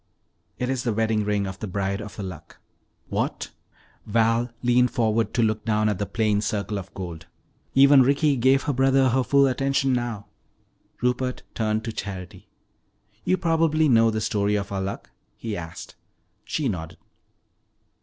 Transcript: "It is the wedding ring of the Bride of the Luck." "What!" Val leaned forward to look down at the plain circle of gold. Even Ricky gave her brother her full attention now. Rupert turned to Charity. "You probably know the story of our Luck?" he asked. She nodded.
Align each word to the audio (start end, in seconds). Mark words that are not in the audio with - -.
"It 0.57 0.67
is 0.67 0.81
the 0.81 0.93
wedding 0.93 1.23
ring 1.23 1.45
of 1.45 1.59
the 1.59 1.67
Bride 1.67 2.01
of 2.01 2.15
the 2.15 2.23
Luck." 2.23 2.57
"What!" 3.09 3.51
Val 4.07 4.49
leaned 4.63 4.89
forward 4.89 5.31
to 5.35 5.43
look 5.43 5.63
down 5.63 5.89
at 5.89 5.99
the 5.99 6.07
plain 6.07 6.41
circle 6.41 6.79
of 6.79 6.91
gold. 6.95 7.27
Even 7.75 8.01
Ricky 8.01 8.35
gave 8.35 8.63
her 8.63 8.73
brother 8.73 9.09
her 9.09 9.21
full 9.23 9.45
attention 9.45 9.93
now. 9.93 10.25
Rupert 11.03 11.43
turned 11.53 11.83
to 11.83 11.91
Charity. 11.91 12.47
"You 13.25 13.37
probably 13.37 13.87
know 13.87 14.09
the 14.09 14.21
story 14.21 14.55
of 14.55 14.71
our 14.71 14.81
Luck?" 14.81 15.11
he 15.37 15.55
asked. 15.55 15.93
She 16.45 16.67
nodded. 16.67 16.97